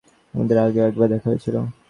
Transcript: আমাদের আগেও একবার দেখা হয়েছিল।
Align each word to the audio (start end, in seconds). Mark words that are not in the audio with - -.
আমাদের 0.33 0.57
আগেও 0.57 0.87
একবার 0.87 1.07
দেখা 1.09 1.27
হয়েছিল। 1.29 1.55